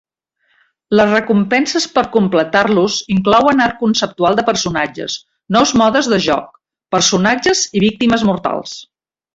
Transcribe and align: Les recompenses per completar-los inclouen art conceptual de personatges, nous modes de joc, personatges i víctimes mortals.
Les 0.99 1.11
recompenses 1.15 1.85
per 1.97 2.03
completar-los 2.15 2.97
inclouen 3.17 3.63
art 3.67 3.79
conceptual 3.83 4.41
de 4.41 4.47
personatges, 4.49 5.21
nous 5.59 5.77
modes 5.85 6.11
de 6.15 6.23
joc, 6.31 6.61
personatges 6.99 7.67
i 7.81 7.89
víctimes 7.91 8.31
mortals. 8.33 8.77